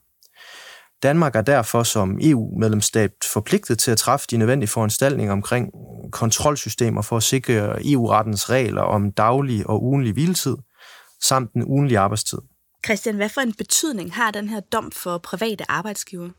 Danmark 1.04 1.36
er 1.36 1.42
derfor 1.42 1.84
som 1.84 2.20
EU-medlemsstat 2.22 3.12
forpligtet 3.34 3.80
til 3.80 3.92
at 3.92 3.98
træffe 3.98 4.27
de 4.32 4.38
nødvendige 4.38 4.70
foranstaltninger 4.70 5.34
omkring 5.34 5.70
kontrolsystemer 6.12 7.01
for 7.01 7.18
at 7.18 7.24
sikre 7.24 7.88
EU-rettens 7.92 8.50
regler 8.50 8.82
om 8.82 9.12
daglig 9.12 9.70
og 9.70 9.84
ugenlig 9.84 10.13
hviletid, 10.13 10.56
samt 11.24 11.54
den 11.54 11.63
ugenlige 11.66 12.00
arbejdstid. 12.00 12.38
Christian, 12.86 13.16
hvad 13.16 13.30
for 13.30 13.42
en 13.42 13.54
betydning 13.54 14.13
har 14.13 14.32
den 14.32 14.50
her 14.50 14.60
dom 14.60 14.92
for 14.92 15.18
private 15.18 15.72
arbejdsgiver? 15.72 16.30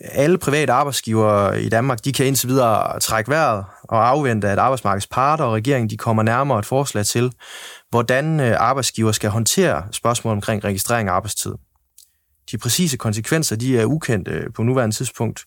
Alle 0.00 0.38
private 0.38 0.72
arbejdsgivere 0.72 1.62
i 1.62 1.68
Danmark, 1.68 2.04
de 2.04 2.12
kan 2.12 2.26
indtil 2.26 2.48
videre 2.48 3.00
trække 3.00 3.30
vejret 3.30 3.64
og 3.82 4.08
afvente, 4.08 4.48
at 4.48 4.58
arbejdsmarkedets 4.58 5.06
parter 5.06 5.44
og 5.44 5.52
regeringen 5.52 5.90
de 5.90 5.96
kommer 5.96 6.22
nærmere 6.22 6.58
et 6.58 6.66
forslag 6.66 7.06
til, 7.06 7.32
hvordan 7.90 8.40
øh, 8.40 8.56
arbejdsgiver 8.58 9.12
skal 9.12 9.30
håndtere 9.30 9.82
spørgsmål 9.92 10.32
omkring 10.32 10.64
registrering 10.64 11.08
af 11.08 11.12
arbejdstid. 11.12 11.52
De 12.50 12.58
præcise 12.58 12.96
konsekvenser 12.96 13.56
de 13.56 13.78
er 13.78 13.84
ukendte 13.84 14.44
på 14.54 14.62
nuværende 14.62 14.96
tidspunkt, 14.96 15.44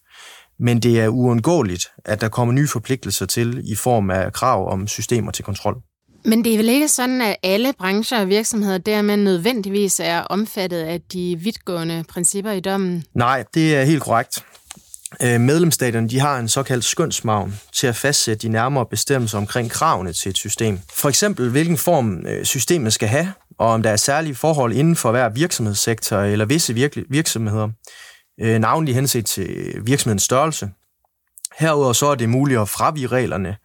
men 0.59 0.79
det 0.79 0.99
er 0.99 1.07
uundgåeligt, 1.07 1.87
at 2.05 2.21
der 2.21 2.29
kommer 2.29 2.53
nye 2.53 2.67
forpligtelser 2.67 3.25
til 3.25 3.61
i 3.71 3.75
form 3.75 4.09
af 4.09 4.33
krav 4.33 4.71
om 4.71 4.87
systemer 4.87 5.31
til 5.31 5.45
kontrol. 5.45 5.81
Men 6.25 6.43
det 6.43 6.53
er 6.53 6.57
vel 6.57 6.69
ikke 6.69 6.87
sådan, 6.87 7.21
at 7.21 7.35
alle 7.43 7.73
brancher 7.79 8.21
og 8.21 8.27
virksomheder 8.27 8.77
dermed 8.77 9.17
nødvendigvis 9.17 9.99
er 9.99 10.19
omfattet 10.19 10.81
af 10.81 11.01
de 11.13 11.39
vidtgående 11.39 12.03
principper 12.09 12.51
i 12.51 12.59
dommen? 12.59 13.03
Nej, 13.13 13.43
det 13.53 13.75
er 13.75 13.83
helt 13.83 14.03
korrekt. 14.03 14.45
Øh, 15.21 15.41
medlemsstaterne 15.41 16.09
de 16.09 16.19
har 16.19 16.39
en 16.39 16.47
såkaldt 16.47 16.83
skønsmavn 16.83 17.59
til 17.73 17.87
at 17.87 17.95
fastsætte 17.95 18.47
de 18.47 18.51
nærmere 18.51 18.85
bestemmelser 18.85 19.37
omkring 19.37 19.71
kravene 19.71 20.13
til 20.13 20.29
et 20.29 20.37
system. 20.37 20.79
For 20.93 21.09
eksempel, 21.09 21.49
hvilken 21.49 21.77
form 21.77 22.25
øh, 22.27 22.45
systemet 22.45 22.93
skal 22.93 23.07
have, 23.07 23.31
og 23.59 23.67
om 23.67 23.83
der 23.83 23.89
er 23.89 23.95
særlige 23.95 24.35
forhold 24.35 24.73
inden 24.73 24.95
for 24.95 25.11
hver 25.11 25.29
virksomhedssektor 25.29 26.17
eller 26.17 26.45
visse 26.45 26.73
virksomheder, 27.09 27.69
øh, 28.41 28.59
navnlig 28.59 28.95
henset 28.95 29.25
til 29.25 29.75
virksomhedens 29.85 30.23
størrelse. 30.23 30.69
Herudover 31.59 31.93
så 31.93 32.05
er 32.05 32.15
det 32.15 32.29
muligt 32.29 32.59
at 32.59 32.69
fravige 32.69 33.07
reglerne, 33.07 33.57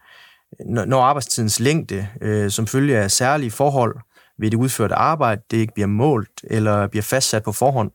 når 0.86 1.02
arbejdstidens 1.02 1.60
længde 1.60 2.08
øh, 2.20 2.50
som 2.50 2.66
følge 2.66 2.98
af 2.98 3.10
særlige 3.10 3.50
forhold 3.50 3.96
ved 4.38 4.50
det 4.50 4.56
udførte 4.56 4.94
arbejde, 4.94 5.42
det 5.50 5.56
ikke 5.56 5.74
bliver 5.74 5.86
målt 5.86 6.44
eller 6.44 6.86
bliver 6.86 7.02
fastsat 7.02 7.42
på 7.42 7.52
forhånd. 7.52 7.90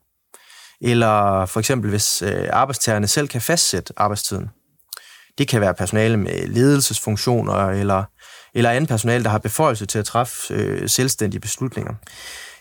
Eller 0.80 1.46
for 1.46 1.60
eksempel 1.60 1.90
hvis 1.90 2.22
øh, 2.22 2.48
arbejdstagerne 2.52 3.06
selv 3.06 3.28
kan 3.28 3.40
fastsætte 3.40 3.92
arbejdstiden. 3.96 4.50
Det 5.38 5.48
kan 5.48 5.60
være 5.60 5.74
personale 5.74 6.16
med 6.16 6.46
ledelsesfunktioner 6.46 7.54
eller 7.54 8.04
eller 8.54 8.70
andet 8.70 8.88
personale, 8.88 9.24
der 9.24 9.30
har 9.30 9.38
beføjelse 9.38 9.86
til 9.86 9.98
at 9.98 10.04
træffe 10.04 10.54
øh, 10.54 10.88
selvstændige 10.88 11.40
beslutninger. 11.40 11.94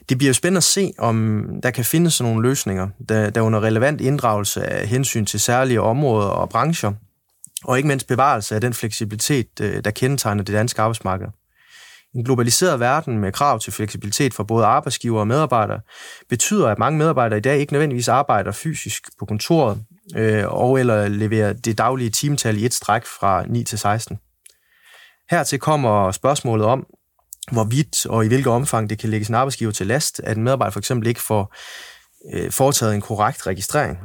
Det 0.10 0.18
bliver 0.18 0.30
jo 0.30 0.34
spændende 0.34 0.58
at 0.58 0.64
se, 0.64 0.94
om 0.98 1.46
der 1.64 1.72
kan 1.72 1.86
findes 1.86 2.14
sådan 2.14 2.32
nogle 2.32 2.50
løsninger, 2.50 2.88
der, 3.10 3.30
der 3.30 3.42
under 3.42 3.64
relevant 3.64 4.02
inddragelse 4.02 4.64
af 4.64 4.88
hensyn 4.88 5.26
til 5.26 5.40
særlige 5.40 5.82
områder 5.82 6.28
og 6.28 6.50
brancher 6.50 6.94
og 7.64 7.78
ikke 7.78 7.88
mindst 7.88 8.08
bevarelse 8.08 8.56
af 8.56 8.62
den 8.62 8.74
fleksibilitet, 8.74 9.48
øh, 9.62 9.84
der 9.84 9.92
kendetegner 9.92 10.44
det 10.44 10.54
danske 10.54 10.82
arbejdsmarked. 10.82 11.28
En 12.16 12.24
globaliseret 12.24 12.80
verden 12.80 13.20
med 13.20 13.32
krav 13.32 13.60
til 13.60 13.74
fleksibilitet 13.74 14.34
for 14.34 14.44
både 14.44 14.66
arbejdsgiver 14.66 15.20
og 15.20 15.28
medarbejdere 15.28 15.80
betyder, 16.30 16.68
at 16.68 16.80
mange 16.80 16.98
medarbejdere 16.98 17.38
i 17.38 17.42
dag 17.42 17.60
ikke 17.60 17.74
nødvendigvis 17.74 18.08
arbejder 18.08 18.52
fysisk 18.52 19.04
på 19.20 19.26
kontoret 19.26 19.84
øh, 20.16 20.44
og 20.48 20.80
eller 20.80 21.08
leverer 21.08 21.54
det 21.54 21.78
daglige 21.78 22.10
timetal 22.10 22.58
i 22.58 22.66
et 22.66 22.74
stræk 22.74 23.06
fra 23.06 23.46
9 23.48 23.64
til 23.64 23.80
16. 23.80 24.20
Hertil 25.32 25.60
kommer 25.60 26.12
spørgsmålet 26.12 26.66
om, 26.66 26.86
hvorvidt 27.52 28.06
og 28.06 28.26
i 28.26 28.28
hvilket 28.28 28.54
omfang 28.54 28.90
det 28.90 29.00
kan 29.00 29.10
lægges 29.10 29.28
en 29.28 29.36
arbejdsgiver 29.36 29.72
til 29.72 29.88
last, 29.88 30.22
at 30.24 30.38
en 30.38 30.44
medarbejder 30.44 30.72
for 30.72 30.80
eksempel 30.80 31.08
ikke 31.08 31.22
får 31.22 31.56
øh, 32.34 32.52
foretaget 32.52 32.96
en 32.96 33.02
korrekt 33.02 33.48
registrering. 33.48 33.98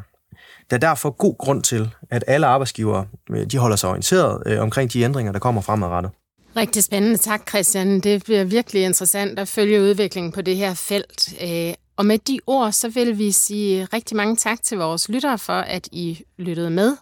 Der 0.71 0.77
er 0.77 0.81
derfor 0.81 1.11
god 1.11 1.39
grund 1.39 1.63
til, 1.63 1.91
at 2.11 2.25
alle 2.27 2.47
arbejdsgivere 2.47 3.07
øh, 3.31 3.47
de 3.47 3.59
holder 3.59 3.77
sig 3.77 3.91
orienteret 3.91 4.43
øh, 4.47 4.63
omkring 4.63 4.93
de 4.93 5.03
ændringer, 5.03 5.33
der 5.33 5.39
kommer 5.39 5.61
fremadrettet. 5.61 6.13
Rigtig 6.57 6.85
spændende. 6.85 7.17
Tak, 7.17 7.49
Christian. 7.49 8.01
Det 8.01 8.25
bliver 8.25 8.45
virkelig 8.45 8.85
interessant 8.85 9.39
at 9.39 9.49
følge 9.49 9.83
udviklingen 9.83 10.33
på 10.33 10.43
det 10.43 10.57
her 10.57 10.75
felt. 10.75 11.35
Øh, 11.43 11.75
og 11.99 12.07
med 12.07 12.19
de 12.19 12.41
ord, 12.47 12.73
så 12.73 12.89
vil 12.89 13.19
vi 13.19 13.33
sige 13.33 13.85
rigtig 13.85 14.17
mange 14.17 14.37
tak 14.37 14.63
til 14.63 14.79
vores 14.79 15.09
lyttere 15.09 15.39
for, 15.39 15.53
at 15.53 15.89
I 15.93 16.23
lyttede 16.39 16.71
med. 16.71 16.97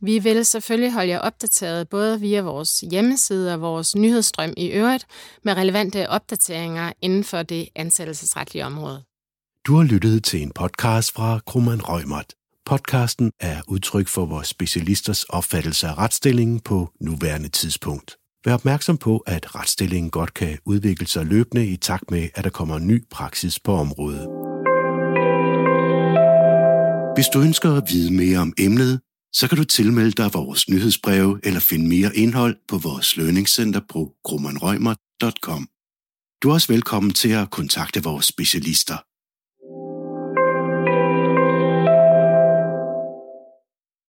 Vi 0.00 0.18
vil 0.18 0.44
selvfølgelig 0.44 0.92
holde 0.92 1.08
jer 1.08 1.18
opdateret 1.18 1.88
både 1.88 2.20
via 2.20 2.40
vores 2.42 2.80
hjemmeside 2.80 3.54
og 3.54 3.60
vores 3.60 3.96
nyhedsstrøm 3.96 4.54
i 4.56 4.66
øvrigt 4.66 5.06
med 5.44 5.56
relevante 5.56 6.08
opdateringer 6.08 6.92
inden 7.02 7.24
for 7.24 7.42
det 7.42 7.68
ansættelsesretlige 7.76 8.66
område. 8.66 9.02
Du 9.66 9.76
har 9.76 9.84
lyttet 9.84 10.24
til 10.24 10.42
en 10.42 10.50
podcast 10.50 11.12
fra 11.12 11.40
Krummeren 11.46 11.82
Rømert. 11.82 12.34
Podcasten 12.66 13.32
er 13.40 13.60
udtryk 13.68 14.08
for 14.08 14.26
vores 14.26 14.48
specialisters 14.48 15.24
opfattelse 15.24 15.86
af 15.86 15.98
retsstillingen 15.98 16.60
på 16.60 16.90
nuværende 17.00 17.48
tidspunkt. 17.48 18.16
Vær 18.44 18.54
opmærksom 18.54 18.98
på, 18.98 19.18
at 19.18 19.54
retsstillingen 19.54 20.10
godt 20.10 20.34
kan 20.34 20.58
udvikle 20.64 21.06
sig 21.06 21.26
løbende 21.26 21.66
i 21.66 21.76
takt 21.76 22.10
med, 22.10 22.28
at 22.34 22.44
der 22.44 22.50
kommer 22.50 22.78
ny 22.78 23.04
praksis 23.10 23.58
på 23.58 23.72
området. 23.72 24.39
Hvis 27.20 27.28
du 27.28 27.40
ønsker 27.40 27.70
at 27.76 27.84
vide 27.92 28.12
mere 28.12 28.38
om 28.38 28.52
emnet, 28.58 29.00
så 29.32 29.48
kan 29.48 29.58
du 29.58 29.64
tilmelde 29.64 30.12
dig 30.12 30.34
vores 30.34 30.68
nyhedsbreve 30.68 31.40
eller 31.42 31.60
finde 31.60 31.88
mere 31.88 32.16
indhold 32.16 32.56
på 32.68 32.78
vores 32.78 33.16
lønningscenter 33.16 33.80
på 33.88 34.12
grummanrøgmer.com. 34.24 35.68
Du 36.42 36.50
er 36.50 36.52
også 36.52 36.72
velkommen 36.72 37.12
til 37.12 37.28
at 37.28 37.50
kontakte 37.50 38.02
vores 38.02 38.26
specialister. 38.26 39.09